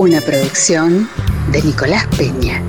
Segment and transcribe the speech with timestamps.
[0.00, 1.10] Una producción
[1.52, 2.62] de Nicolás Peña.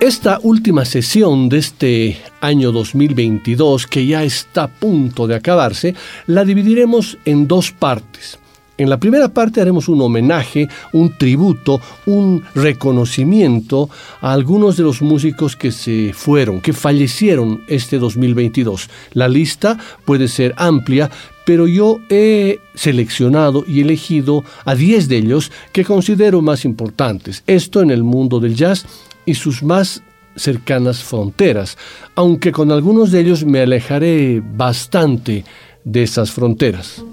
[0.03, 5.95] Esta última sesión de este año 2022, que ya está a punto de acabarse,
[6.27, 8.37] la dividiremos en dos partes.
[8.77, 15.01] En la primera parte haremos un homenaje, un tributo, un reconocimiento a algunos de los
[15.01, 18.89] músicos que se fueron, que fallecieron este 2022.
[19.13, 21.09] La lista puede ser amplia,
[21.45, 27.41] pero yo he seleccionado y elegido a 10 de ellos que considero más importantes.
[27.47, 28.85] Esto en el mundo del jazz
[29.25, 30.01] y sus más
[30.35, 31.77] cercanas fronteras,
[32.15, 35.45] aunque con algunos de ellos me alejaré bastante
[35.83, 37.03] de esas fronteras.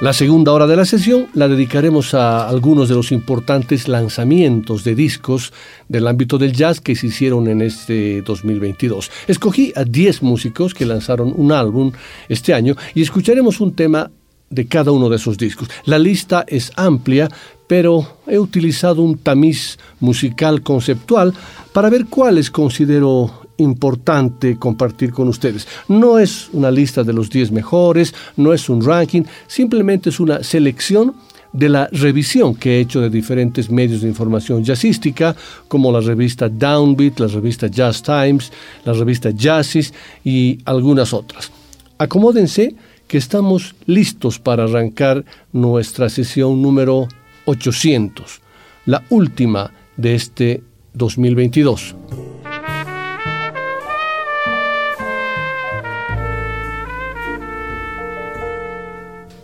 [0.00, 4.94] La segunda hora de la sesión la dedicaremos a algunos de los importantes lanzamientos de
[4.94, 5.52] discos
[5.88, 9.10] del ámbito del jazz que se hicieron en este 2022.
[9.26, 11.90] Escogí a 10 músicos que lanzaron un álbum
[12.28, 14.08] este año y escucharemos un tema
[14.50, 15.68] de cada uno de esos discos.
[15.84, 17.28] La lista es amplia,
[17.66, 21.34] pero he utilizado un tamiz musical conceptual
[21.72, 25.68] para ver cuáles considero importante compartir con ustedes.
[25.88, 30.42] No es una lista de los 10 mejores, no es un ranking, simplemente es una
[30.42, 31.14] selección
[31.52, 35.34] de la revisión que he hecho de diferentes medios de información jazzística,
[35.66, 38.52] como la revista Downbeat, la revista Jazz Times,
[38.84, 39.92] la revista Jazzis
[40.24, 41.50] y algunas otras.
[41.98, 42.74] Acomódense
[43.06, 47.08] que estamos listos para arrancar nuestra sesión número
[47.46, 48.40] 800,
[48.84, 51.94] la última de este 2022.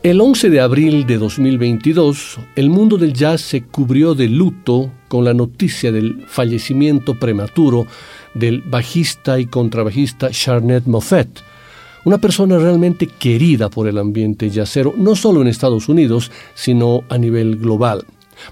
[0.05, 5.25] El 11 de abril de 2022, el mundo del jazz se cubrió de luto con
[5.25, 7.87] la noticia del fallecimiento prematuro
[8.35, 11.41] del bajista y contrabajista Charnette Moffett,
[12.05, 17.17] una persona realmente querida por el ambiente jazzero, no solo en Estados Unidos, sino a
[17.17, 18.05] nivel global.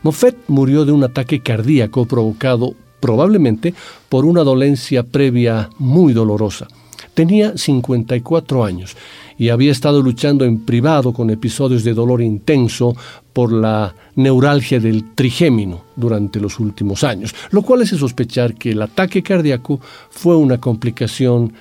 [0.02, 3.74] Moffett murió de un ataque cardíaco provocado probablemente
[4.08, 6.66] por una dolencia previa muy dolorosa.
[7.14, 8.96] Tenía 54 años
[9.36, 12.96] y había estado luchando en privado con episodios de dolor intenso
[13.32, 18.82] por la neuralgia del trigémino durante los últimos años, lo cual hace sospechar que el
[18.82, 19.80] ataque cardíaco
[20.10, 21.52] fue una complicación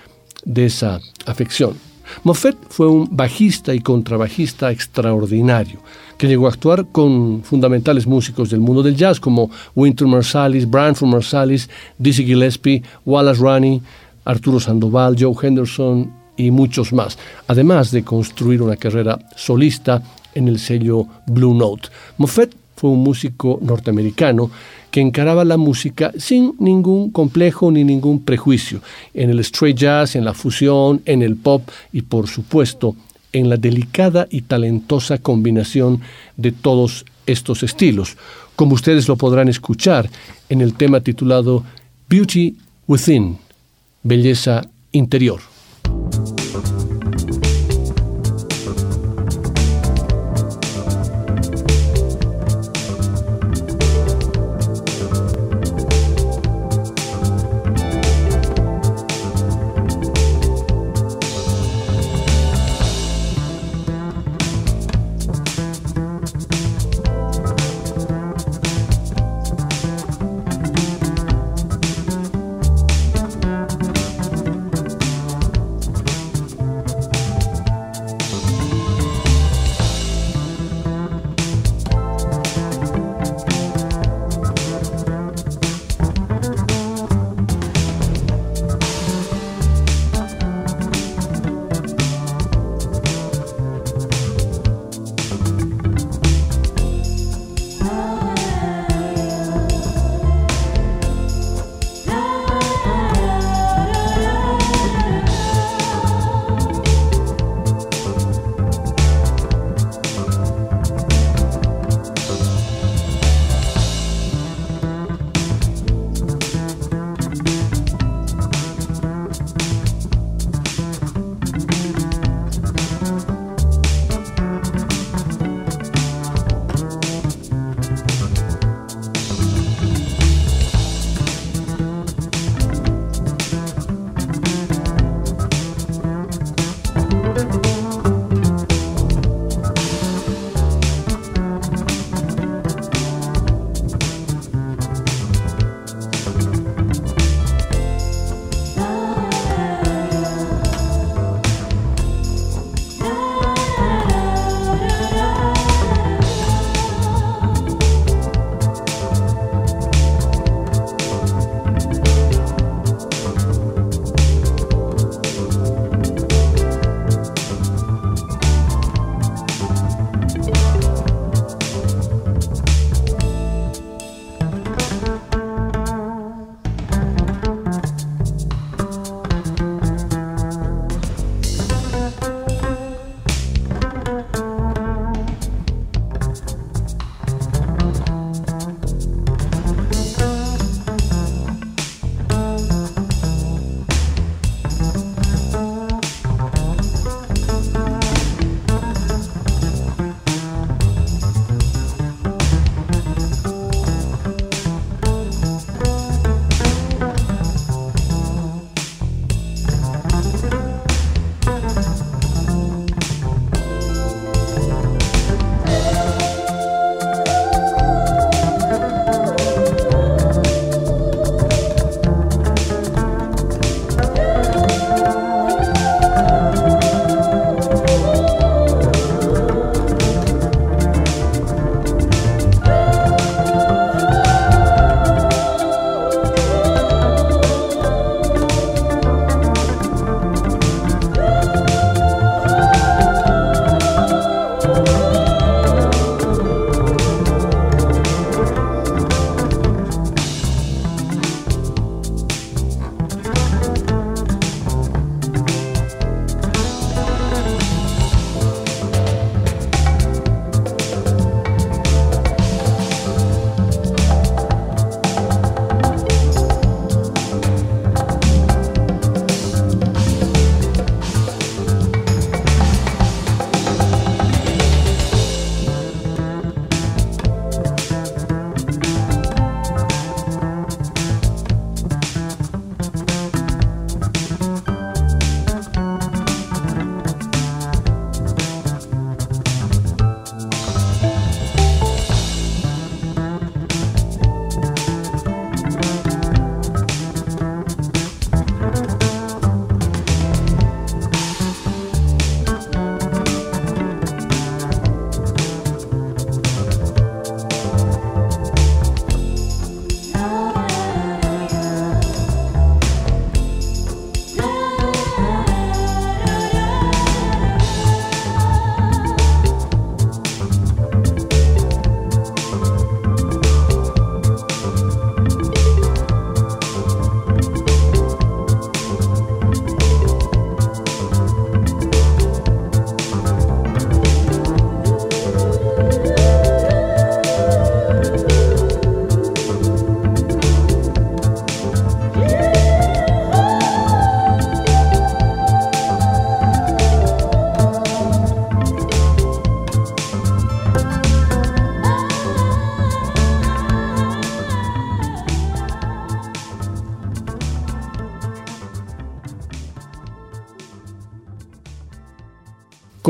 [0.46, 1.76] de esa afección.
[2.24, 5.80] Moffett fue un bajista y contrabajista extraordinario,
[6.18, 11.10] que llegó a actuar con fundamentales músicos del mundo del jazz como Winter Marsalis, Branford
[11.10, 13.82] Marsalis, Dizzy Gillespie, Wallace Roney,
[14.26, 20.02] Arturo Sandoval, Joe Henderson y muchos más, además de construir una carrera solista
[20.34, 21.90] en el sello Blue Note.
[22.18, 24.50] Moffett fue un músico norteamericano
[24.90, 28.82] que encaraba la música sin ningún complejo ni ningún prejuicio,
[29.14, 32.96] en el straight jazz, en la fusión, en el pop y por supuesto
[33.34, 36.02] en la delicada y talentosa combinación
[36.38, 38.18] de todos estos estilos,
[38.56, 40.10] como ustedes lo podrán escuchar
[40.50, 41.64] en el tema titulado
[42.10, 42.58] Beauty
[42.88, 43.38] Within,
[44.04, 44.62] Belleza
[44.92, 45.42] Interior.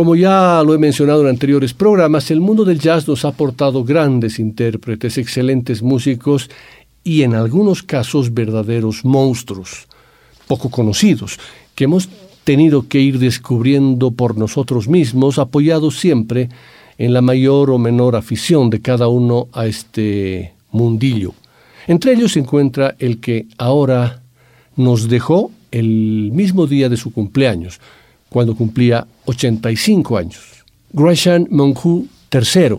[0.01, 3.83] Como ya lo he mencionado en anteriores programas, el mundo del jazz nos ha aportado
[3.83, 6.49] grandes intérpretes, excelentes músicos
[7.03, 9.85] y en algunos casos verdaderos monstruos,
[10.47, 11.37] poco conocidos,
[11.75, 12.09] que hemos
[12.43, 16.49] tenido que ir descubriendo por nosotros mismos, apoyados siempre
[16.97, 21.35] en la mayor o menor afición de cada uno a este mundillo.
[21.85, 24.23] Entre ellos se encuentra el que ahora
[24.75, 27.79] nos dejó el mismo día de su cumpleaños,
[28.31, 30.63] cuando cumplía 85 años.
[30.93, 32.77] Gresham Monku III,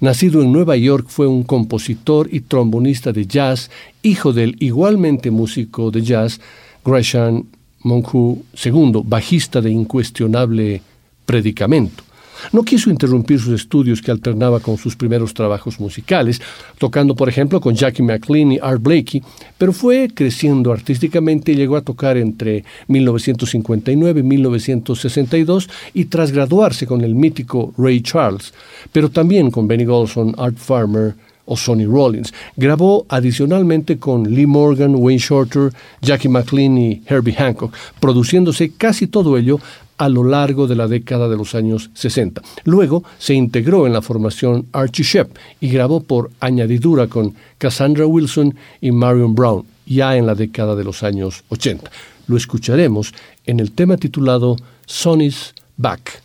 [0.00, 3.70] nacido en Nueva York, fue un compositor y trombonista de jazz,
[4.02, 6.38] hijo del igualmente músico de jazz
[6.84, 7.44] Gresham
[7.82, 10.82] Monku II, bajista de incuestionable
[11.24, 12.04] predicamento.
[12.52, 16.40] No quiso interrumpir sus estudios que alternaba con sus primeros trabajos musicales,
[16.78, 19.22] tocando por ejemplo con Jackie McLean y Art Blakey,
[19.58, 26.86] pero fue creciendo artísticamente y llegó a tocar entre 1959 y 1962 y tras graduarse
[26.86, 28.52] con el mítico Ray Charles,
[28.92, 31.14] pero también con Benny Golson, Art Farmer,
[31.50, 32.32] o Sonny Rollins.
[32.56, 39.36] Grabó adicionalmente con Lee Morgan, Wayne Shorter, Jackie McLean y Herbie Hancock, produciéndose casi todo
[39.36, 39.58] ello
[40.00, 42.40] a lo largo de la década de los años 60.
[42.64, 48.54] Luego se integró en la formación Archie Shepp y grabó por añadidura con Cassandra Wilson
[48.80, 51.90] y Marion Brown, ya en la década de los años 80.
[52.28, 53.12] Lo escucharemos
[53.44, 56.22] en el tema titulado Sonny's Back.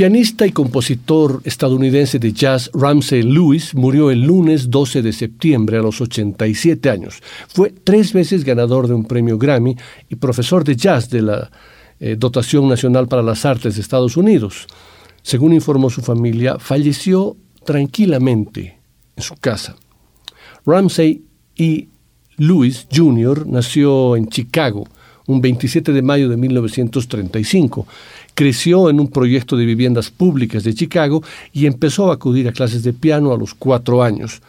[0.00, 5.82] Pianista y compositor estadounidense de jazz Ramsey Lewis murió el lunes 12 de septiembre a
[5.82, 7.22] los 87 años.
[7.48, 9.76] Fue tres veces ganador de un premio Grammy
[10.08, 11.50] y profesor de jazz de la
[11.98, 14.68] eh, Dotación Nacional para las Artes de Estados Unidos.
[15.20, 18.78] Según informó su familia, falleció tranquilamente
[19.16, 19.76] en su casa.
[20.64, 21.26] Ramsey
[21.56, 21.88] E.
[22.38, 23.46] Lewis Jr.
[23.46, 24.86] nació en Chicago
[25.30, 27.86] un 27 de mayo de 1935.
[28.34, 31.22] Creció en un proyecto de viviendas públicas de Chicago
[31.52, 34.40] y empezó a acudir a clases de piano a los cuatro años,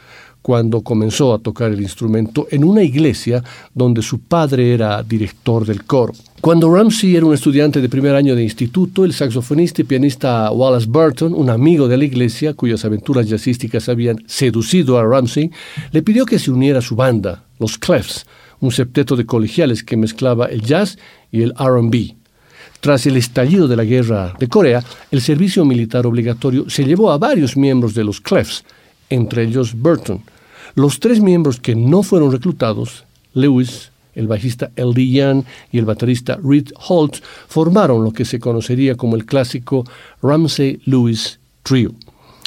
[0.42, 5.84] cuando comenzó a tocar el instrumento en una iglesia donde su padre era director del
[5.84, 6.14] coro.
[6.42, 10.88] Cuando Ramsey era un estudiante de primer año de instituto, el saxofonista y pianista Wallace
[10.90, 15.52] Burton, un amigo de la iglesia cuyas aventuras jazzísticas habían seducido a Ramsey,
[15.92, 18.26] le pidió que se uniera a su banda, los Clefs,
[18.60, 20.98] un septeto de colegiales que mezclaba el jazz
[21.32, 22.21] y el RB.
[22.82, 27.20] Tras el estallido de la guerra de Corea, el servicio militar obligatorio se llevó a
[27.20, 28.66] varios miembros de los Clefs,
[29.08, 30.24] entre ellos Burton.
[30.74, 35.10] Los tres miembros que no fueron reclutados, Lewis, el bajista L.D.
[35.12, 39.86] Young y el baterista Reed Holtz, formaron lo que se conocería como el clásico
[40.24, 41.94] Ramsey-Lewis Trio.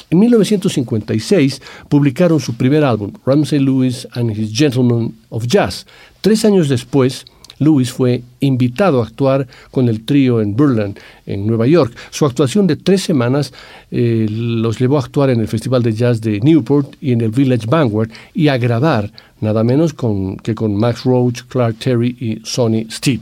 [0.09, 5.87] En 1956 publicaron su primer álbum, Ramsey Lewis and His Gentlemen of Jazz.
[6.19, 7.25] Tres años después,
[7.59, 11.95] Lewis fue invitado a actuar con el trío en Berlin, en Nueva York.
[12.11, 13.53] Su actuación de tres semanas
[13.91, 17.31] eh, los llevó a actuar en el Festival de Jazz de Newport y en el
[17.31, 22.41] Village Vanguard y a grabar nada menos con, que con Max Roach, Clark Terry y
[22.43, 23.21] Sonny Steed.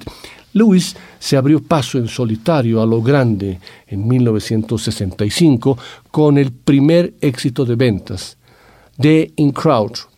[0.53, 5.77] Lewis se abrió paso en solitario a lo grande en 1965
[6.11, 8.37] con el primer éxito de ventas,
[8.99, 10.12] The In Crowd.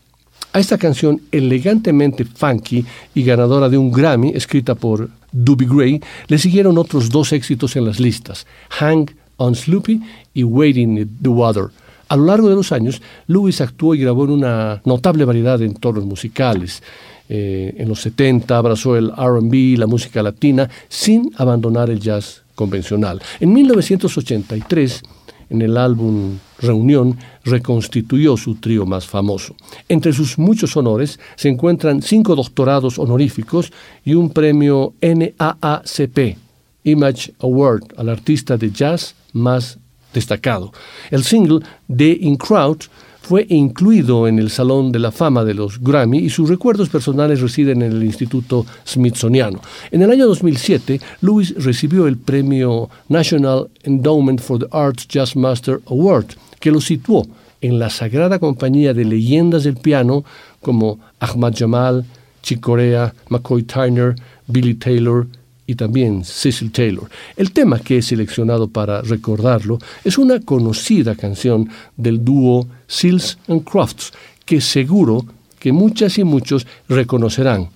[0.56, 6.38] A esta canción elegantemente funky y ganadora de un Grammy, escrita por Doobie Gray, le
[6.38, 10.02] siguieron otros dos éxitos en las listas, Hang on Sloopy
[10.34, 11.66] y Waiting in the Water.
[12.08, 15.66] A lo largo de los años, Lewis actuó y grabó en una notable variedad de
[15.66, 16.82] entornos musicales.
[17.28, 23.22] Eh, en los 70 abrazó el RB, la música latina, sin abandonar el jazz convencional.
[23.42, 25.04] En 1983,
[25.50, 29.56] en el álbum Reunión, reconstituyó su trío más famoso.
[29.90, 33.72] Entre sus muchos honores se encuentran cinco doctorados honoríficos
[34.04, 36.38] y un premio NAACP,
[36.84, 39.78] Image Award, al artista de jazz más
[40.14, 40.72] destacado.
[41.12, 41.60] El single
[41.94, 42.84] The In Crowd
[43.26, 47.42] fue incluido en el Salón de la Fama de los Grammy y sus recuerdos personales
[47.42, 49.62] residen en el Instituto Smithsoniano.
[49.90, 55.80] En el año 2007, Lewis recibió el premio National Endowment for the Arts Jazz Master
[55.88, 57.26] Award, que lo situó
[57.62, 60.24] en la sagrada compañía de leyendas del piano
[60.62, 62.06] como Ahmad Jamal,
[62.44, 64.14] Chick Corea, McCoy Tyner,
[64.46, 65.26] Billy Taylor,
[65.68, 67.10] y también Cecil Taylor.
[67.36, 73.64] El tema que he seleccionado para recordarlo es una conocida canción del dúo Seals and
[73.64, 74.14] Crofts,
[74.46, 75.26] que seguro
[75.60, 77.70] que muchas y muchos reconocerán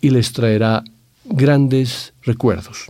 [0.00, 0.82] y les traerá
[1.24, 2.86] grandes recuerdos.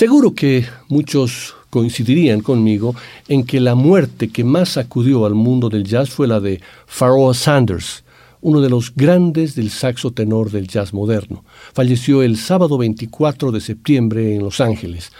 [0.00, 2.94] Seguro que muchos coincidirían conmigo
[3.28, 7.34] en que la muerte que más sacudió al mundo del jazz fue la de Pharoah
[7.34, 8.02] Sanders,
[8.40, 11.44] uno de los grandes del saxo tenor del jazz moderno.
[11.74, 15.12] Falleció el sábado 24 de septiembre en Los Ángeles,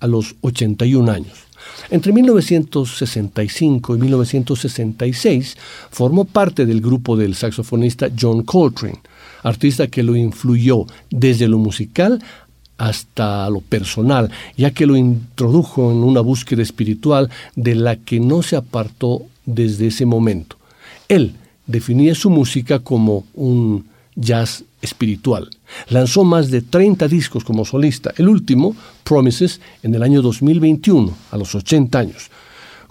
[0.00, 1.38] a los 81 años.
[1.90, 5.56] Entre 1965 y 1966
[5.92, 9.00] formó parte del grupo del saxofonista John Coltrane,
[9.44, 12.22] artista que lo influyó desde lo musical
[12.78, 18.42] hasta lo personal, ya que lo introdujo en una búsqueda espiritual de la que no
[18.42, 20.56] se apartó desde ese momento.
[21.08, 21.34] Él
[21.66, 25.48] definía su música como un jazz espiritual.
[25.88, 31.36] Lanzó más de 30 discos como solista, el último, Promises, en el año 2021, a
[31.36, 32.30] los 80 años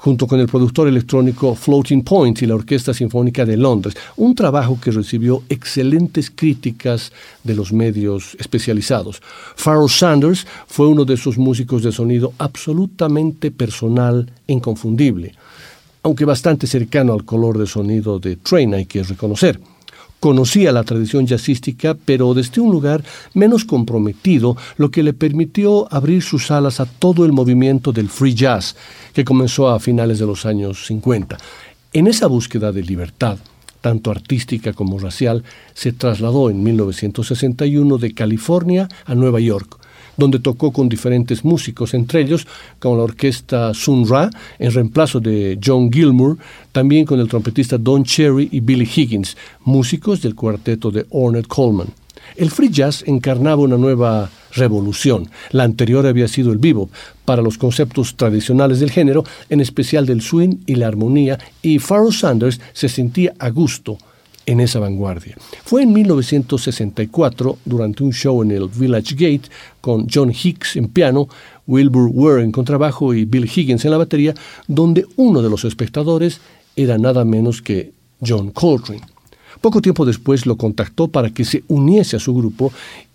[0.04, 4.78] junto con el productor electrónico Floating Point y la Orquesta Sinfónica de Londres, un trabajo
[4.78, 9.22] que recibió excelentes críticas de los medios especializados.
[9.56, 15.36] Pharoah Sanders fue uno de esos músicos de sonido absolutamente personal e inconfundible,
[16.04, 19.58] aunque bastante cercano al color de sonido de Train, hay que reconocer.
[20.24, 26.22] Conocía la tradición jazzística, pero desde un lugar menos comprometido, lo que le permitió abrir
[26.24, 28.74] sus alas a todo el movimiento del free jazz,
[29.12, 31.38] que comenzó a finales de los años 50.
[31.92, 33.38] En esa búsqueda de libertad,
[33.82, 39.78] tanto artística como racial, se trasladó en 1961 de California a Nueva York,
[40.18, 42.48] donde tocó con diferentes músicos, entre ellos
[42.80, 46.38] con la orquesta Sun Ra, en reemplazo de John Gilmour,
[46.72, 51.88] también con el trompetista Don Cherry y Billy Higgins, músicos del cuarteto de Ornette Coleman.
[52.36, 55.30] El free jazz encarnaba una nueva revolución.
[55.52, 56.90] La anterior había sido el bebop,
[57.26, 62.12] para los conceptos tradicionales del género, en especial del swing y la armonía, y Pharoah
[62.12, 63.98] Sanders se sentía a gusto
[64.46, 65.38] en esa vanguardia.
[65.64, 69.50] Fue en 1964, durante un show en el Village Gate,
[69.82, 71.28] con John Hicks en piano,
[71.68, 74.34] Wilbur Ware en contrabajo y Bill Higgins en la batería,
[74.68, 76.42] donde uno de los espectadores
[76.76, 77.94] era nada menos que
[78.26, 79.02] John Coltrane.
[79.62, 82.74] Poco tiempo después lo contactó para que se uniese a su grupo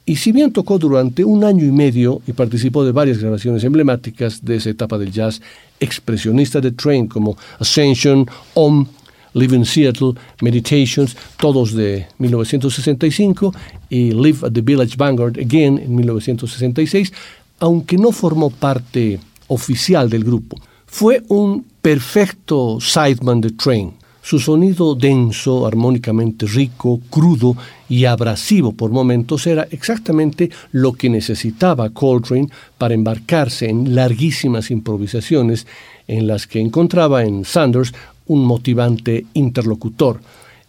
[0.08, 4.42] y si bien tocó durante un año y medio y participó de varias grabaciones emblemáticas
[4.42, 5.42] de esa etapa del jazz
[5.80, 8.86] expresionista de Train como Ascension, Om,
[9.34, 13.54] Live in Seattle, Meditations, todos de 1965,
[13.90, 17.12] y Live at the Village Vanguard Again en 1966,
[17.60, 20.60] aunque no formó parte oficial del grupo.
[20.86, 23.92] Fue un perfecto sideman de Train.
[24.22, 27.56] Su sonido denso, armónicamente rico, crudo
[27.88, 35.66] y abrasivo por momentos era exactamente lo que necesitaba Coltrane para embarcarse en larguísimas improvisaciones
[36.06, 37.94] en las que encontraba en Sanders
[38.28, 40.20] un motivante interlocutor.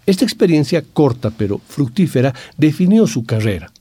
[0.05, 3.71] Esta experiencia corta pero fructífera definió su carrera.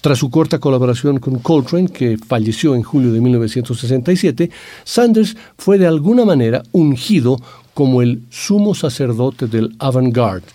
[0.00, 4.50] Tras su corta colaboración con Coltrane, que falleció en julio de 1967,
[4.84, 7.40] Sanders fue de alguna manera ungido
[7.74, 10.46] como el sumo sacerdote del avant-garde.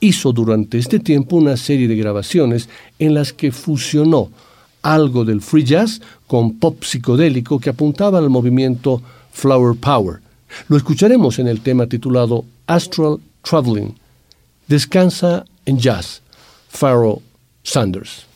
[0.00, 4.30] Hizo durante este tiempo una serie de grabaciones en las que fusionó
[4.82, 9.00] algo del free jazz con pop psicodélico que apuntaba al movimiento
[9.32, 10.20] Flower Power.
[10.68, 13.94] Lo escucharemos en el tema titulado Astral Traveling.
[14.68, 16.22] Descansa en jazz.
[16.68, 17.20] Pharaoh
[17.62, 18.26] Sanders.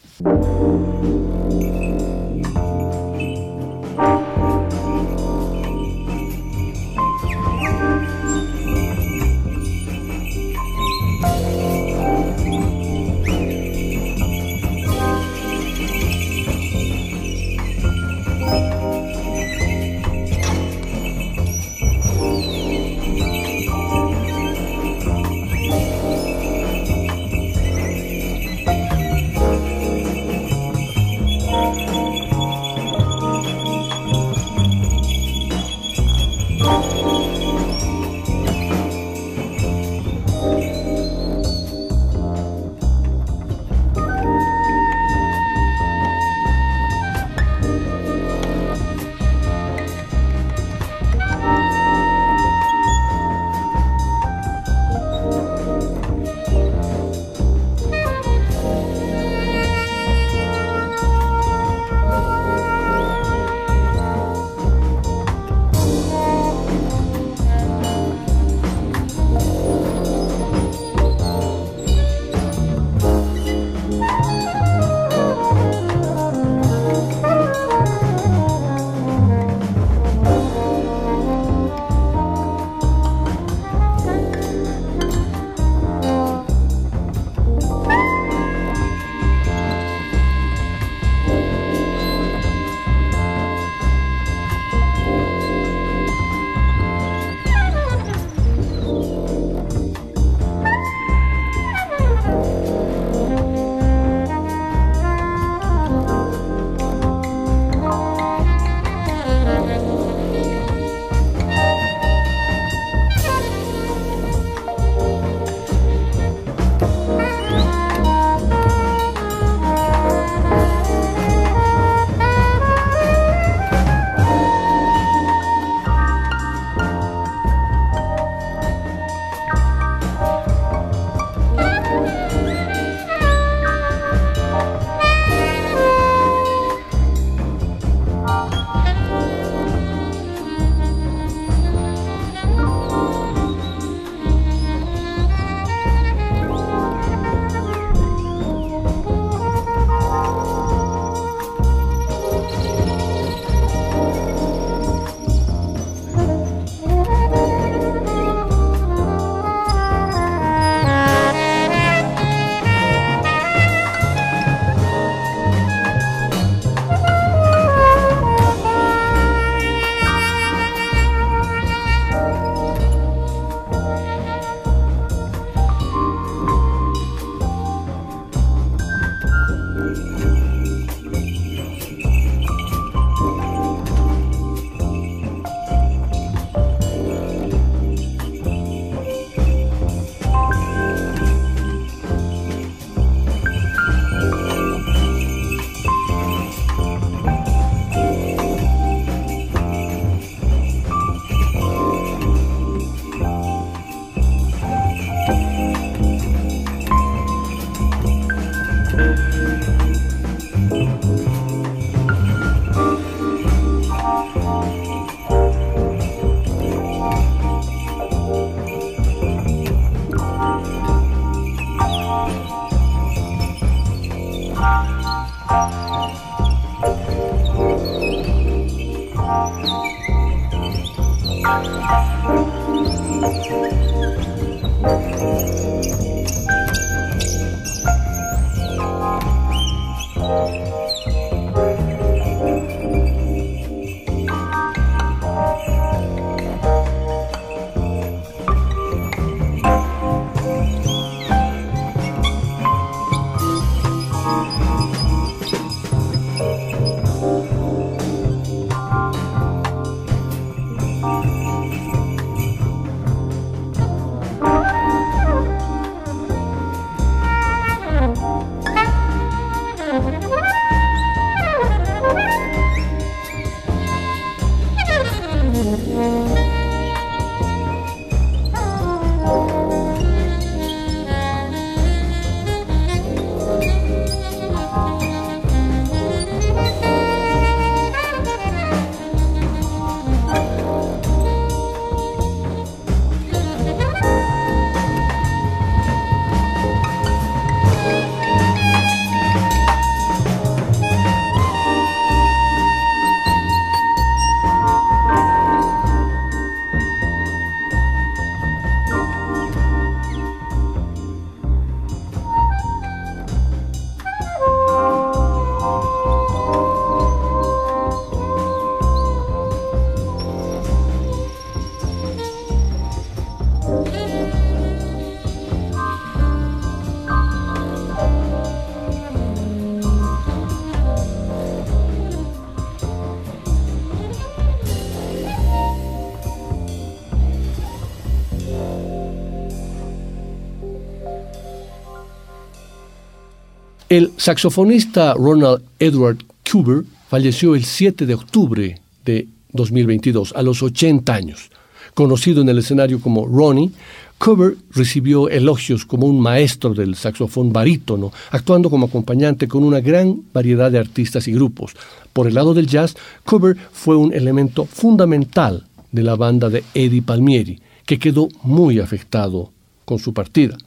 [343.97, 351.15] El saxofonista Ronald Edward Cuber falleció el 7 de octubre de 2022, a los 80
[351.15, 351.51] años.
[351.95, 353.71] Conocido en el escenario como Ronnie,
[354.19, 360.21] Cuber recibió elogios como un maestro del saxofón barítono, actuando como acompañante con una gran
[360.31, 361.73] variedad de artistas y grupos.
[362.13, 367.01] Por el lado del jazz, Cuber fue un elemento fundamental de la banda de Eddie
[367.01, 369.53] Palmieri, que quedó muy afectado
[369.87, 370.59] con su partida.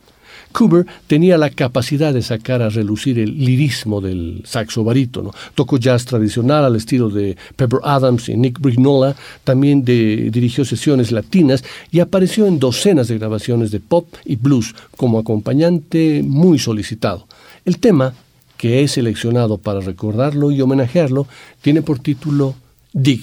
[0.52, 5.32] Cooper tenía la capacidad de sacar a relucir el lirismo del saxo barítono.
[5.56, 11.64] Tocó jazz tradicional al estilo de Pepper Adams y Nick Brignola, también dirigió sesiones latinas
[11.92, 17.28] y apareció en docenas de grabaciones de pop y blues como acompañante muy solicitado.
[17.66, 18.14] El tema
[18.58, 21.28] que he seleccionado para recordarlo y homenajearlo
[21.62, 22.56] tiene por título
[22.92, 23.22] Dig.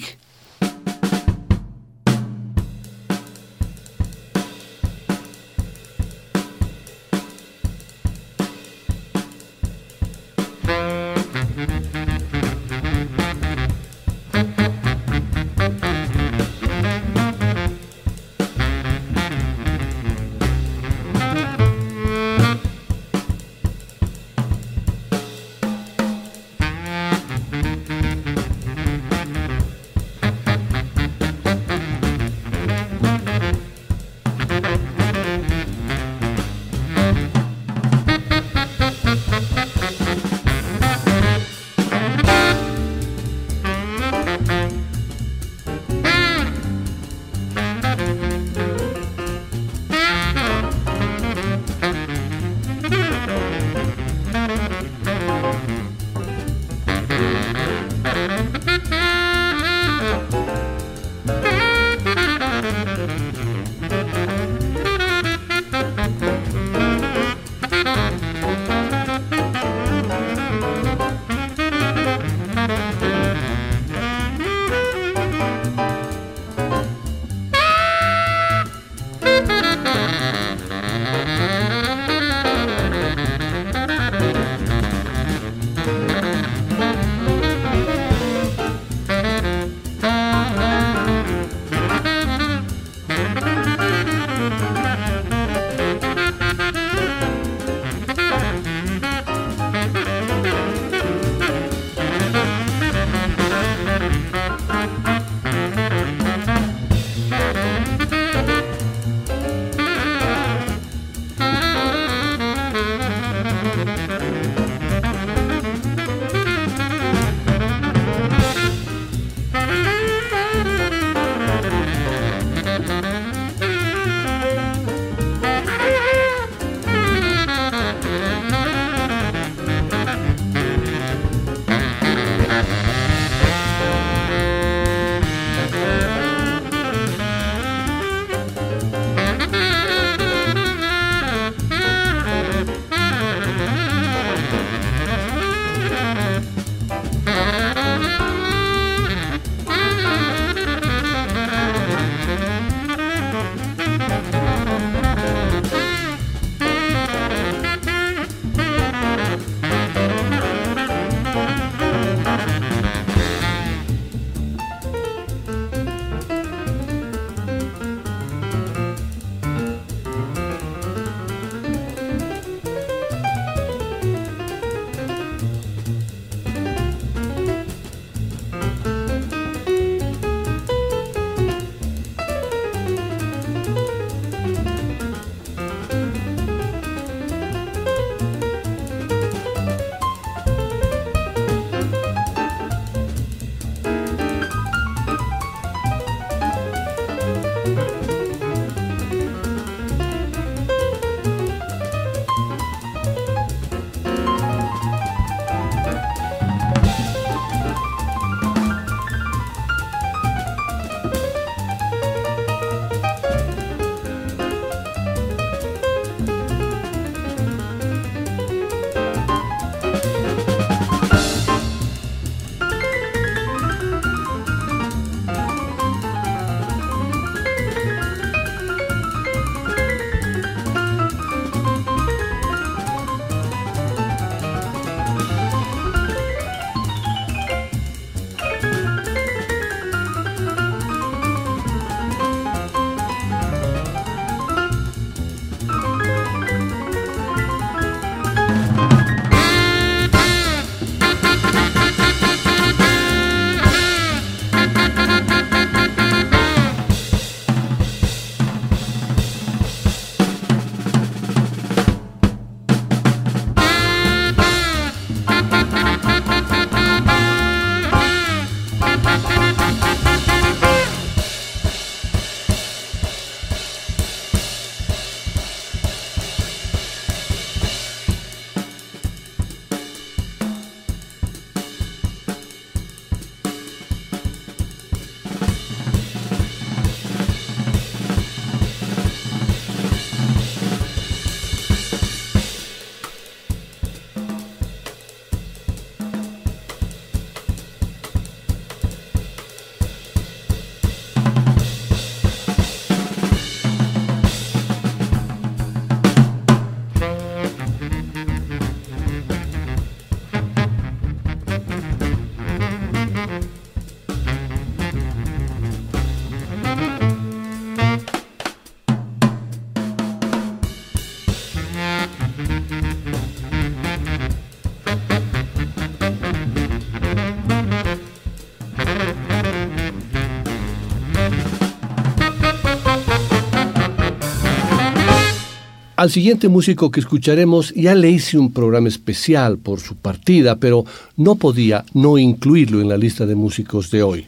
[335.97, 340.85] Al siguiente músico que escucharemos ya le hice un programa especial por su partida, pero
[341.15, 344.27] no podía no incluirlo en la lista de músicos de hoy.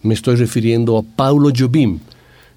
[0.00, 1.98] Me estoy refiriendo a Paulo Jobim,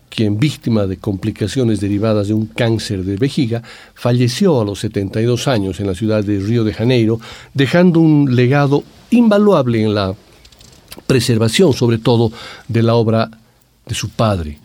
[0.10, 3.62] quien víctima de complicaciones derivadas de un cáncer de vejiga,
[3.94, 7.20] falleció a los 72 años en la ciudad de Río de Janeiro,
[7.54, 10.16] dejando un legado invaluable en la
[11.06, 12.32] preservación, sobre todo,
[12.70, 13.30] de la obra
[13.86, 14.60] de su padre,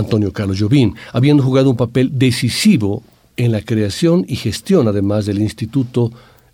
[0.00, 3.02] Antonio Carlos Jobim, habiendo jugado un papel decisivo
[3.36, 6.10] en la creación y gestión, además del Instituto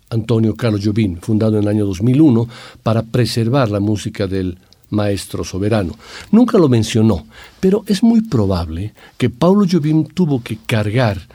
[0.09, 2.47] Antonio Carlos Jobim, fundado en el año 2001
[2.83, 4.57] para preservar la música del
[4.89, 5.95] maestro soberano.
[6.31, 7.25] Nunca lo mencionó,
[7.59, 11.27] pero es muy probable que Paulo Jobim tuvo que cargar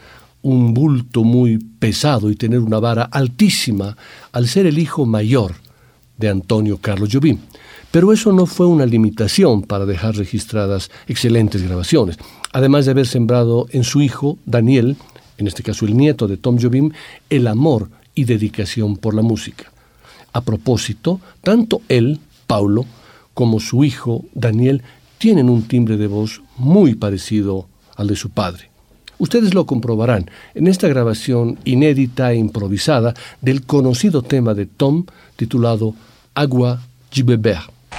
[0.42, 3.96] un bulto muy pesado y tener una vara altísima
[4.32, 5.54] al ser el hijo mayor
[6.16, 7.38] de Antonio Carlos Jobim.
[7.92, 12.16] Pero eso no fue una limitación para dejar registradas excelentes grabaciones.
[12.52, 14.96] Además de haber sembrado en su hijo, Daniel,
[15.36, 16.90] en este caso el nieto de Tom Jobim,
[17.28, 19.70] el amor y dedicación por la música.
[20.32, 22.86] A propósito, tanto él, Paulo,
[23.34, 24.82] como su hijo Daniel
[25.18, 28.70] tienen un timbre de voz muy parecido al de su padre.
[29.18, 33.12] Ustedes lo comprobarán en esta grabación inédita e improvisada
[33.42, 35.04] del conocido tema de Tom
[35.36, 35.94] titulado
[36.34, 36.80] Agua
[37.10, 37.68] de.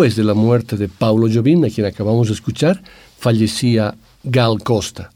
[0.00, 2.82] después de la muerte de Paulo Jobim, a quien acabamos de escuchar,
[3.18, 3.94] fallecía
[4.24, 5.10] Gal Costa,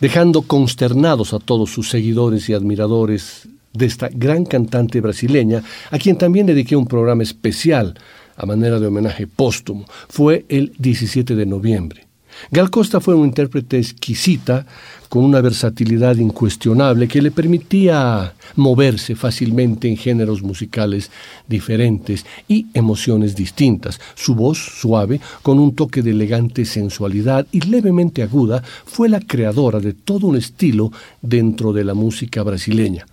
[0.00, 6.16] dejando consternados a todos sus seguidores y admiradores de esta gran cantante brasileña, a quien
[6.16, 7.98] también dediqué un programa especial
[8.34, 9.84] a manera de homenaje póstumo.
[10.08, 12.09] Fue el 17 de noviembre.
[12.50, 14.66] Gal Costa fue una intérprete exquisita,
[15.08, 21.10] con una versatilidad incuestionable que le permitía moverse fácilmente en géneros musicales
[21.48, 24.00] diferentes y emociones distintas.
[24.14, 29.80] Su voz, suave, con un toque de elegante sensualidad y levemente aguda, fue la creadora
[29.80, 33.04] de todo un estilo dentro de la música brasileña.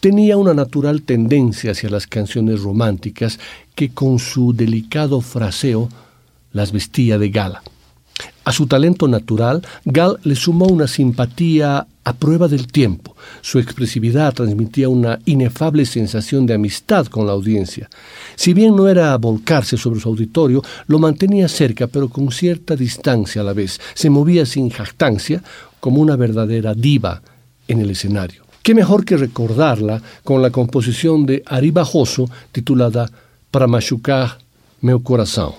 [0.00, 3.40] Tenía una natural tendencia hacia las canciones románticas
[3.74, 5.88] que con su delicado fraseo
[6.52, 7.62] las vestía de gala.
[8.48, 13.14] A su talento natural, Gal le sumó una simpatía a prueba del tiempo.
[13.42, 17.90] Su expresividad transmitía una inefable sensación de amistad con la audiencia.
[18.36, 23.42] Si bien no era volcarse sobre su auditorio, lo mantenía cerca, pero con cierta distancia
[23.42, 23.78] a la vez.
[23.92, 25.42] Se movía sin jactancia,
[25.78, 27.20] como una verdadera diva
[27.68, 28.44] en el escenario.
[28.62, 33.10] Qué mejor que recordarla con la composición de Ari Bajoso titulada
[33.50, 34.38] Para machucar
[34.80, 35.54] meu coração.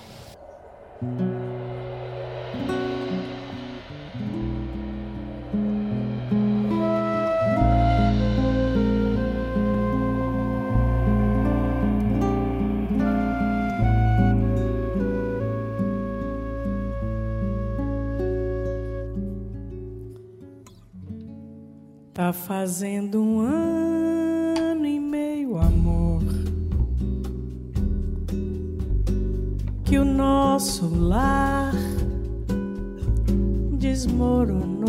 [22.50, 26.20] Fazendo um ano e meio, amor,
[29.84, 31.72] que o nosso lar
[33.78, 34.80] desmoronou.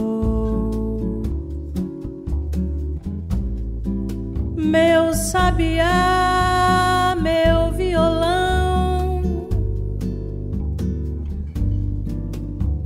[4.56, 9.22] Meu sabiá, meu violão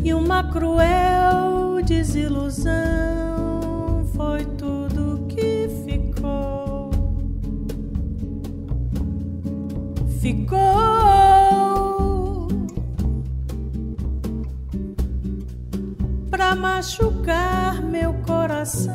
[0.04, 3.25] e uma cruel desilusão
[10.26, 10.58] ficou
[16.32, 18.92] pra machucar meu coração,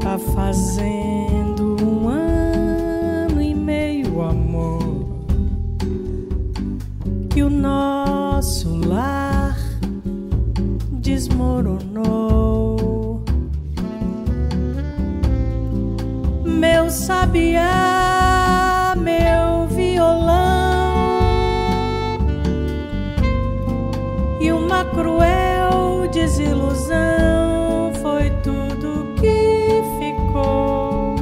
[0.00, 5.06] tá fazendo um ano e meio, amor,
[7.28, 9.54] que o nosso lar
[10.92, 12.77] desmoronou.
[16.88, 17.66] Meu sabiá,
[18.96, 20.38] meu violão
[24.40, 31.16] e uma cruel desilusão foi tudo que ficou.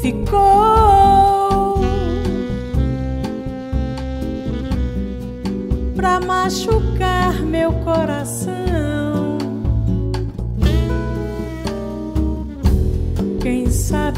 [0.00, 1.78] Ficou
[5.94, 8.49] pra machucar meu coração.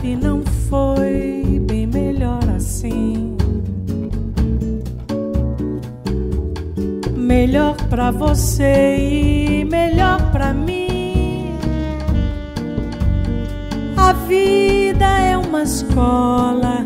[0.03, 3.37] Sabe não foi bem melhor assim.
[7.17, 11.57] Melhor pra você e melhor pra mim.
[13.97, 16.83] A vida é uma escola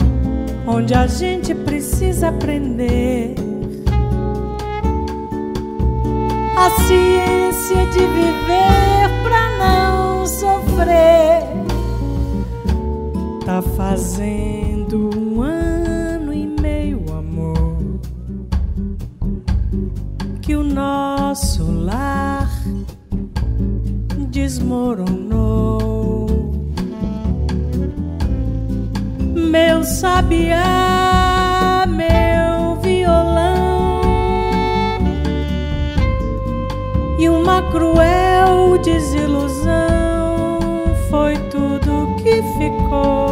[0.66, 3.34] onde a gente precisa aprender
[6.54, 11.45] a ciência de viver pra não sofrer.
[13.46, 17.78] Tá fazendo um ano e meio, amor,
[20.42, 22.50] que o nosso lar
[24.30, 26.26] desmoronou.
[29.32, 30.66] Meu sabiá,
[31.86, 34.00] meu violão
[37.16, 40.58] e uma cruel desilusão
[41.08, 43.25] foi tudo que ficou.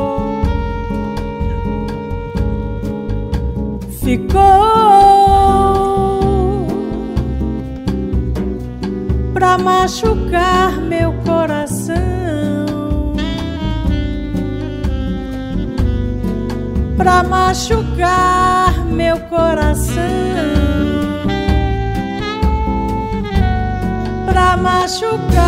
[9.33, 11.95] Pra machucar meu coração.
[16.97, 20.65] Pra machucar meu coração.
[24.35, 25.44] pra machucar.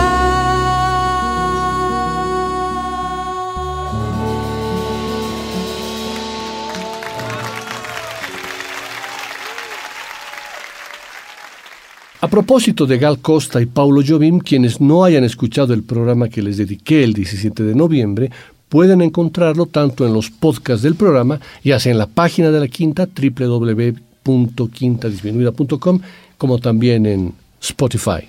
[12.37, 16.59] Propósito de Gal Costa y Paulo Jobim, quienes no hayan escuchado el programa que les
[16.59, 18.31] dediqué el 17 de noviembre,
[18.69, 22.69] pueden encontrarlo tanto en los podcasts del programa, ya sea en la página de la
[22.69, 26.01] Quinta, www.quintadisminuida.com,
[26.37, 27.33] como también en
[27.63, 28.29] Spotify.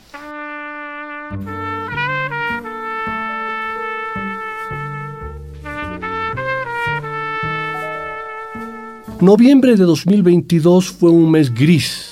[9.20, 12.07] Noviembre de 2022 fue un mes gris,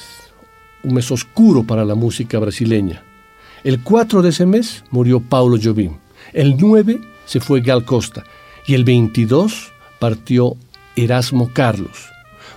[0.85, 3.03] un mes oscuro para la música brasileña.
[3.63, 5.93] El 4 de ese mes murió Paulo Jobim.
[6.33, 8.23] El 9 se fue Gal Costa.
[8.67, 10.55] Y el 22 partió
[10.95, 12.09] Erasmo Carlos,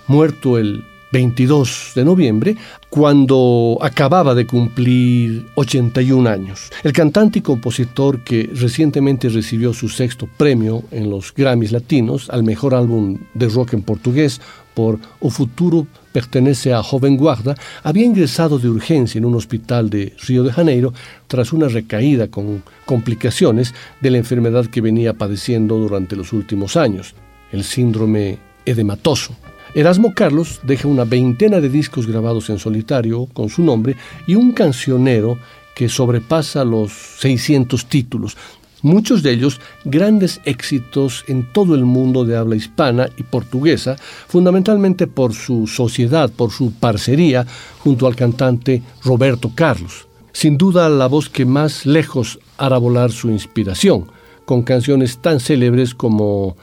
[0.07, 2.57] muerto el 22 de noviembre,
[2.91, 6.71] cuando acababa de cumplir 81 años.
[6.83, 12.43] El cantante y compositor que recientemente recibió su sexto premio en los Grammys Latinos al
[12.43, 14.41] mejor álbum de rock en portugués
[14.79, 20.45] O Futuro pertenece a Joven Guarda, había ingresado de urgencia en un hospital de Río
[20.45, 20.93] de Janeiro
[21.27, 27.15] tras una recaída con complicaciones de la enfermedad que venía padeciendo durante los últimos años,
[27.51, 29.35] el síndrome edematoso.
[29.75, 34.53] Erasmo Carlos deja una veintena de discos grabados en solitario con su nombre y un
[34.53, 35.39] cancionero
[35.75, 38.37] que sobrepasa los 600 títulos,
[38.83, 43.97] muchos de ellos grandes éxitos en todo el mundo de habla hispana y portuguesa,
[44.29, 47.47] fundamentalmente por su sociedad, por su parcería
[47.81, 50.07] junto al cantante Roberto Carlos.
[50.33, 54.07] Sin duda la voz que más lejos hará volar su inspiración,
[54.45, 56.57] con canciones tan célebres como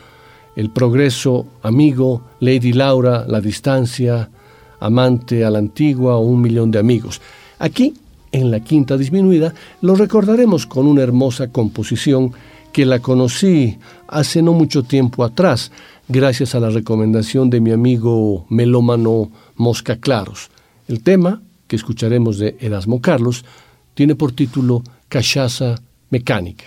[0.55, 4.29] El Progreso, Amigo, Lady Laura, La Distancia,
[4.79, 7.21] Amante a la Antigua o Un Millón de Amigos.
[7.59, 7.93] Aquí
[8.35, 12.33] en la quinta disminuida, lo recordaremos con una hermosa composición
[12.73, 13.77] que la conocí
[14.09, 15.71] hace no mucho tiempo atrás,
[16.09, 20.49] gracias a la recomendación de mi amigo melómano Mosca Claros.
[20.89, 23.45] El tema, que escucharemos de Erasmo Carlos,
[23.93, 25.75] tiene por título Cachaza
[26.09, 26.65] Mecánica.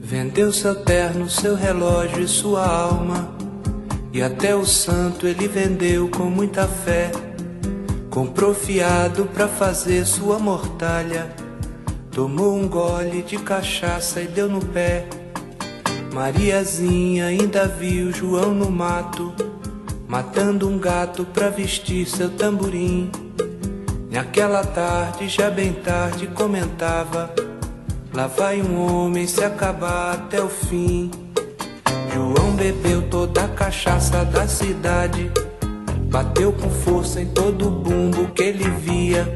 [0.00, 3.35] Vendeu seu terno, seu relógio e sua alma.
[4.16, 7.10] E até o santo ele vendeu com muita fé.
[8.08, 11.30] Comprou fiado pra fazer sua mortalha.
[12.10, 15.06] Tomou um gole de cachaça e deu no pé.
[16.14, 19.34] Mariazinha ainda viu João no mato,
[20.08, 23.10] matando um gato pra vestir seu tamborim.
[24.10, 27.34] Naquela tarde, já bem tarde, comentava:
[28.14, 31.10] Lá vai um homem se acabar até o fim.
[32.56, 35.30] Bebeu toda a cachaça da cidade,
[36.10, 39.28] bateu com força em todo o bumbo que ele via.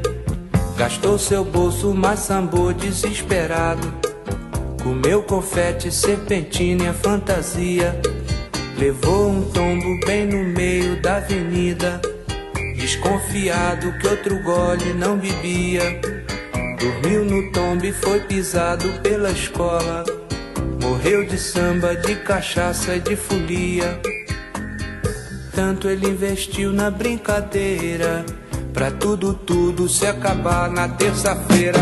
[0.75, 2.27] Gastou seu bolso, mas
[2.73, 3.93] desesperado.
[4.81, 7.95] Comeu confete, serpentina e a fantasia.
[8.75, 12.01] Levou um tombo bem no meio da avenida.
[12.75, 16.01] Desconfiado que outro gole não bebia.
[16.79, 20.20] Dormiu no tombo e foi pisado pela escola.
[20.91, 23.97] Morreu de samba, de cachaça de folia.
[25.55, 28.25] Tanto ele investiu na brincadeira.
[28.73, 31.79] Pra tudo, tudo se acabar na terça-feira.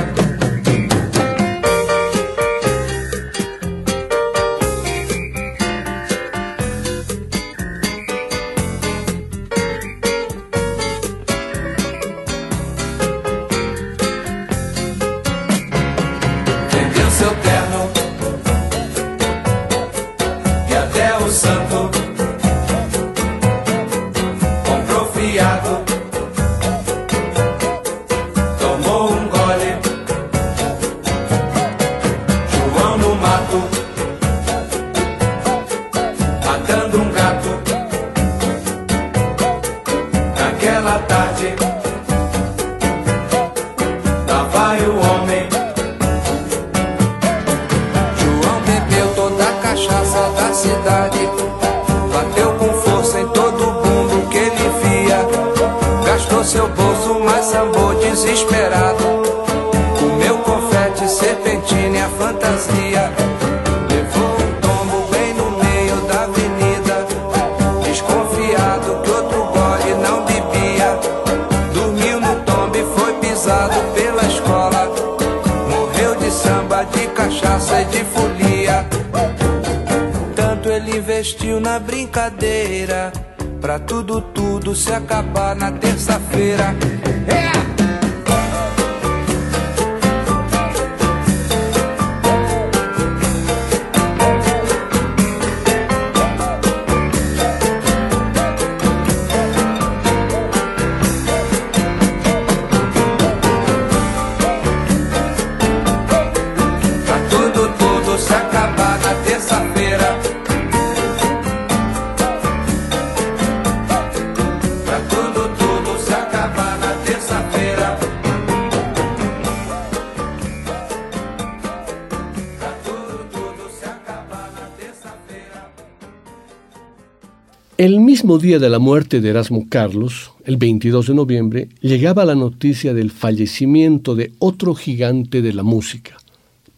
[128.50, 133.12] Día de la muerte de Erasmo Carlos, el 22 de noviembre, llegaba la noticia del
[133.12, 136.18] fallecimiento de otro gigante de la música,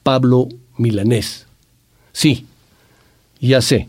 [0.04, 1.48] Pablo Milanés.
[2.12, 2.46] Sí,
[3.40, 3.88] ya sé,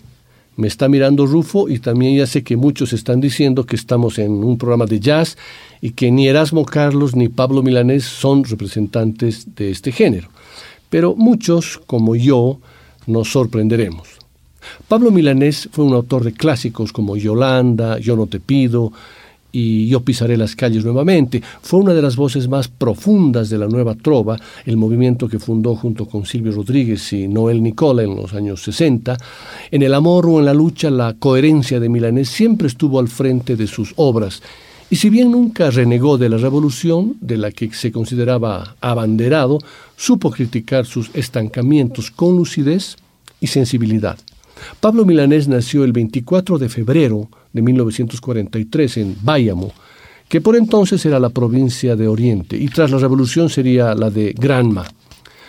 [0.54, 4.30] me está mirando Rufo y también ya sé que muchos están diciendo que estamos en
[4.30, 5.36] un programa de jazz
[5.80, 10.28] y que ni Erasmo Carlos ni Pablo Milanés son representantes de este género.
[10.88, 12.60] Pero muchos, como yo,
[13.08, 14.21] nos sorprenderemos.
[14.88, 18.92] Pablo Milanés fue un autor de clásicos como Yolanda, Yo no te pido
[19.52, 21.42] y Yo pisaré las calles nuevamente.
[21.60, 25.76] Fue una de las voces más profundas de la nueva trova, el movimiento que fundó
[25.76, 29.16] junto con Silvio Rodríguez y Noel Nicola en los años 60.
[29.70, 33.56] En el amor o en la lucha, la coherencia de Milanés siempre estuvo al frente
[33.56, 34.42] de sus obras.
[34.88, 39.58] Y si bien nunca renegó de la revolución, de la que se consideraba abanderado,
[39.96, 42.96] supo criticar sus estancamientos con lucidez
[43.40, 44.18] y sensibilidad.
[44.80, 49.72] Pablo Milanés nació el 24 de febrero de 1943 en Bayamo,
[50.28, 54.32] que por entonces era la provincia de Oriente y tras la revolución sería la de
[54.32, 54.86] Granma.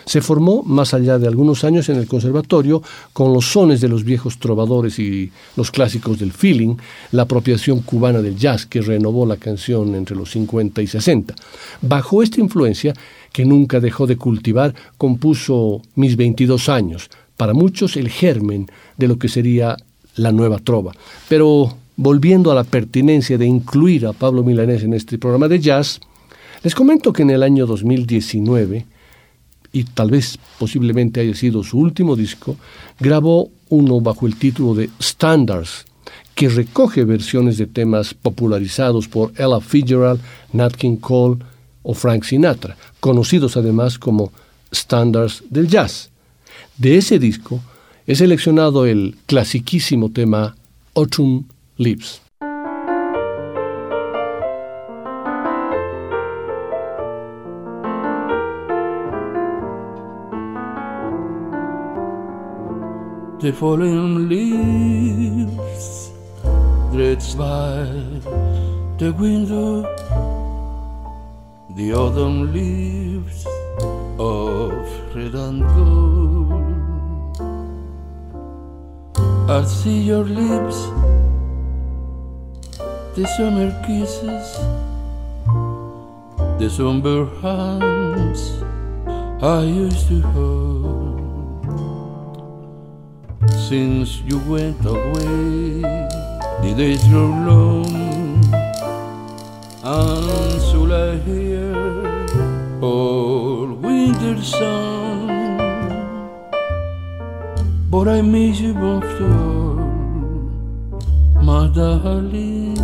[0.04, 4.04] Se formó, más allá de algunos años, en el conservatorio con los sones de los
[4.04, 6.76] viejos trovadores y los clásicos del feeling,
[7.12, 11.34] la apropiación cubana del jazz que renovó la canción entre los 50 y 60.
[11.80, 12.92] Bajo esta influencia,
[13.32, 19.18] que nunca dejó de cultivar, compuso Mis 22 años, para muchos el germen de lo
[19.18, 19.76] que sería
[20.16, 20.92] la nueva trova.
[21.28, 26.00] Pero volviendo a la pertinencia de incluir a Pablo Milanés en este programa de jazz,
[26.62, 28.86] les comento que en el año 2019,
[29.72, 32.56] y tal vez posiblemente haya sido su último disco,
[32.98, 35.84] grabó uno bajo el título de Standards,
[36.34, 40.20] que recoge versiones de temas popularizados por Ella Fitzgerald,
[40.52, 41.44] Nat King Cole
[41.82, 44.32] o Frank Sinatra, conocidos además como
[44.72, 46.10] standards del jazz.
[46.76, 47.60] De ese disco
[48.04, 50.56] he seleccionado el clasiquísimo tema
[50.96, 51.46] Autumn
[51.76, 52.20] Leaves.
[63.40, 66.10] The fallen leaves
[66.92, 67.84] drifts by
[68.98, 69.82] the window,
[71.76, 73.46] the autumn leaves
[74.18, 74.72] of
[75.14, 75.34] red
[79.54, 80.78] I see your lips,
[83.14, 84.58] the summer kisses,
[86.58, 88.64] the somber hands
[89.40, 91.20] I used to hold.
[93.68, 95.82] Since you went away,
[96.62, 97.94] the days grow long,
[99.84, 101.76] and so I hear
[102.82, 105.03] all winter sun.
[107.94, 109.76] But I miss you both all,
[111.48, 112.74] my darling.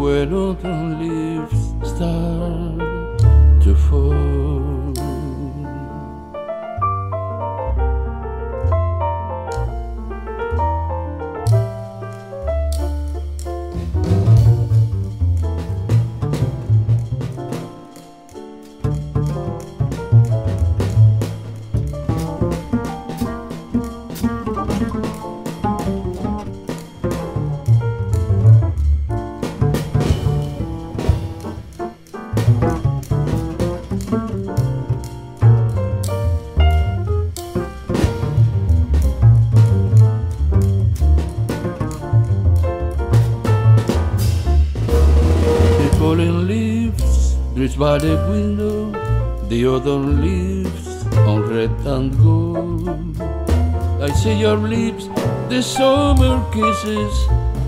[0.00, 1.61] When autumn leaves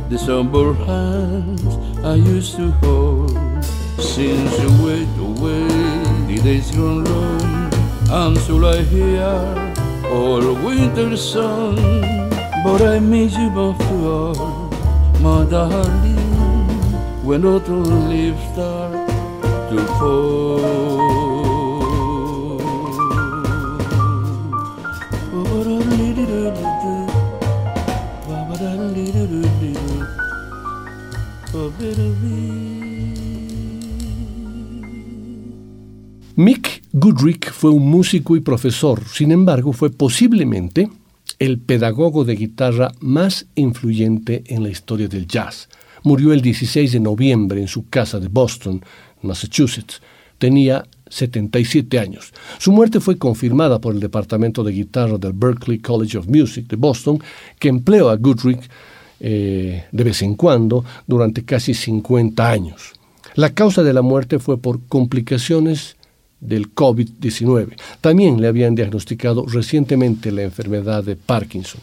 [0.09, 3.65] the somber hands I used to hold.
[3.99, 5.69] Since you went away,
[6.29, 9.23] the days grown long, so I hear
[10.11, 11.77] all winter sun.
[12.65, 14.71] But I miss you to all,
[15.21, 16.17] my darling,
[17.23, 19.05] when autumn leaves start
[19.75, 20.84] Mick
[37.65, 40.91] fue un músico y profesor, sin embargo fue posiblemente
[41.39, 45.71] el pedagogo de guitarra más influyente en la historia del jazz.
[46.03, 48.85] Murió el 16 de noviembre en su casa de Boston,
[49.23, 50.03] Massachusetts.
[50.37, 52.35] Tenía 77 años.
[52.59, 56.77] Su muerte fue confirmada por el departamento de guitarra del Berklee College of Music de
[56.77, 57.19] Boston,
[57.59, 58.69] que empleó a Goodrich
[59.21, 62.93] eh, de vez en cuando durante casi 50 años.
[63.37, 65.97] La causa de la muerte fue por complicaciones
[66.41, 67.77] del COVID-19.
[68.01, 71.81] También le habían diagnosticado recientemente la enfermedad de Parkinson.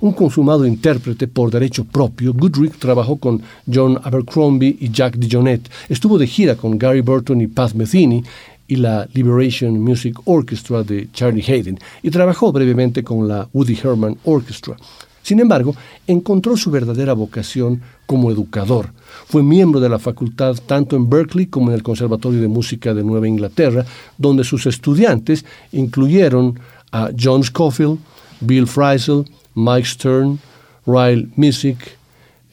[0.00, 5.68] Un consumado intérprete por derecho propio, Goodrich trabajó con John Abercrombie y Jack DeJohnette.
[5.88, 8.22] Estuvo de gira con Gary Burton y Pat Metheny
[8.68, 14.16] y la Liberation Music Orchestra de Charlie Hayden y trabajó brevemente con la Woody Herman
[14.24, 14.76] Orchestra.
[15.22, 15.74] Sin embargo,
[16.06, 18.92] encontró su verdadera vocación como educador.
[19.26, 23.04] Fue miembro de la facultad tanto en Berkeley como en el Conservatorio de Música de
[23.04, 23.84] Nueva Inglaterra,
[24.16, 26.58] donde sus estudiantes incluyeron
[26.92, 27.98] a John Scofield,
[28.40, 30.38] Bill Frisell, Mike Stern,
[30.86, 31.98] Ryle Music,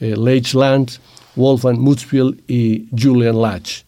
[0.00, 0.98] eh, Leitch Land,
[1.36, 3.82] Wolfgang Mutzfield y Julian Latch.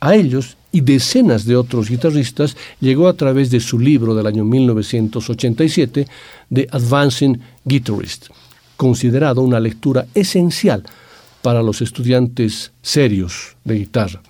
[0.00, 4.44] A ellos y decenas de otros guitarristas llegó a través de su libro del año
[4.44, 6.06] 1987,
[6.52, 8.26] The Advancing Guitarist,
[8.76, 10.84] considerado una lectura esencial
[11.44, 14.22] para los estudiantes serios de guitarra.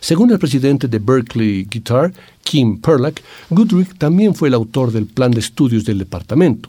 [0.00, 2.12] Según el presidente de Berkeley Guitar,
[2.42, 6.68] Kim Perlack, Goodrich también fue el autor del plan de estudios del departamento.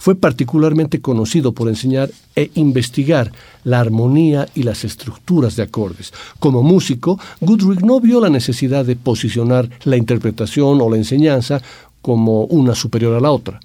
[0.00, 3.30] Fue particularmente conocido por enseñar e investigar
[3.62, 6.12] la armonía y las estructuras de acordes.
[6.40, 11.62] Como músico, Goodrich no vio la necesidad de posicionar la interpretación o la enseñanza
[12.02, 13.60] como una superior a la otra.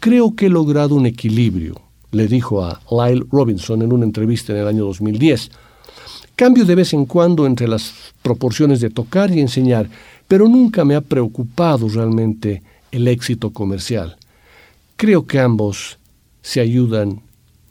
[0.00, 4.60] Creo que he logrado un equilibrio, le dijo a Lyle Robinson en una entrevista en
[4.60, 5.50] el año 2010.
[6.34, 7.92] Cambio de vez en cuando entre las
[8.22, 9.88] proporciones de tocar y enseñar,
[10.28, 14.16] pero nunca me ha preocupado realmente el éxito comercial.
[14.96, 15.98] Creo que ambos
[16.42, 17.22] se ayudan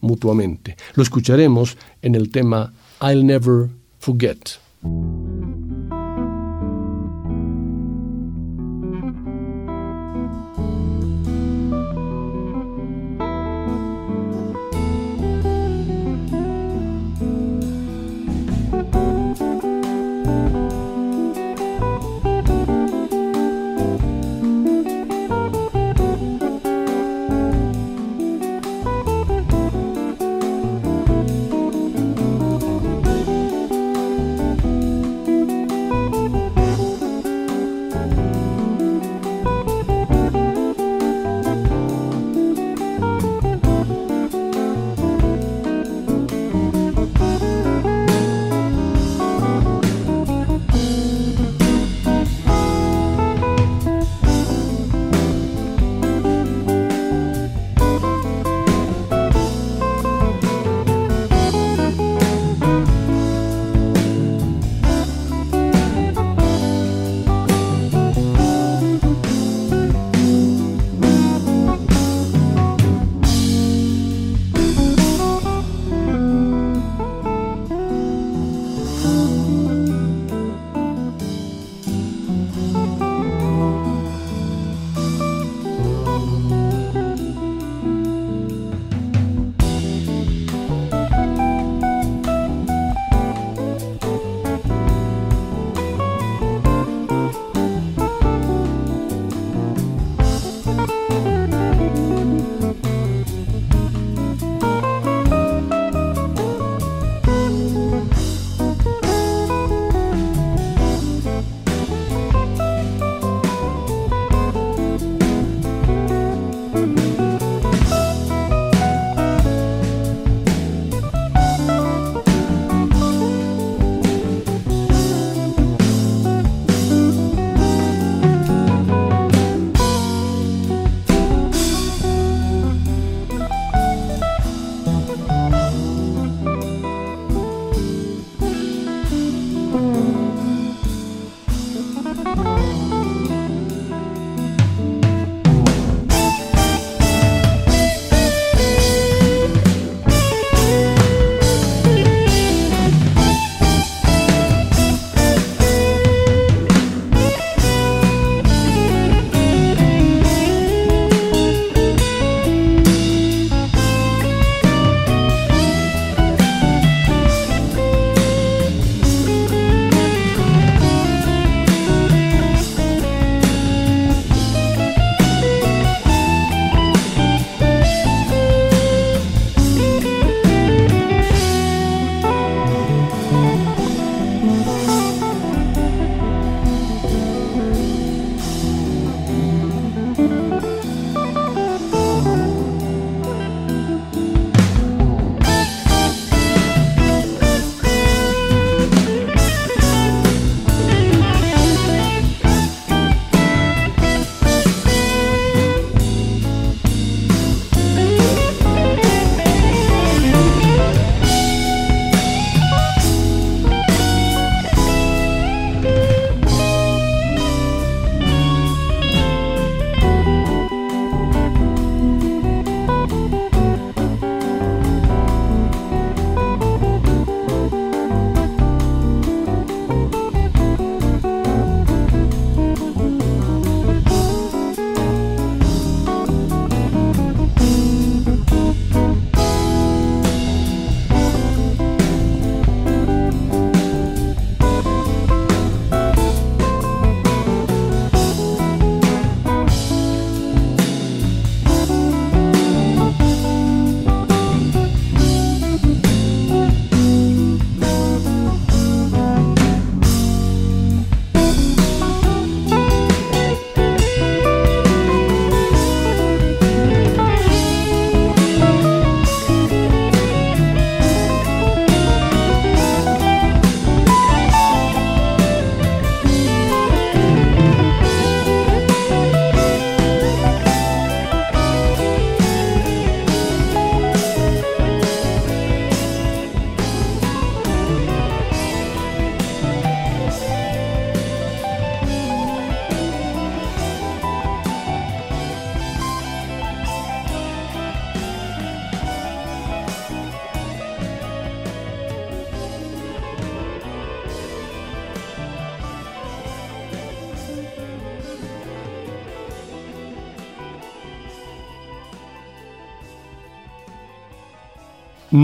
[0.02, 0.78] mutuamente.
[0.96, 3.70] Lo escucharemos en el tema I'll Never
[4.00, 4.60] Forget.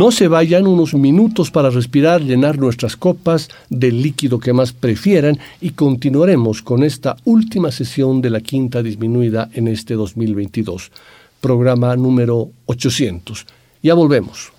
[0.01, 5.37] No se vayan unos minutos para respirar, llenar nuestras copas del líquido que más prefieran
[5.61, 10.91] y continuaremos con esta última sesión de la quinta disminuida en este 2022,
[11.39, 13.45] programa número 800.
[13.83, 14.51] Ya volvemos.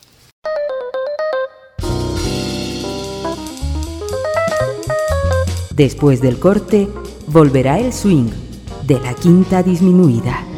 [5.74, 6.86] Después del corte,
[7.26, 8.30] volverá el swing
[8.86, 10.52] de la quinta disminuida.